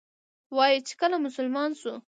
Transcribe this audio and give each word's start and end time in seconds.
وایي 0.55 0.79
چې 0.87 0.93
کله 1.01 1.15
مسلمان 1.25 1.71
شو. 1.79 1.93